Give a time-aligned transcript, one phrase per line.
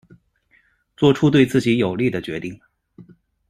[0.97, 2.59] 做出对自己有利的决定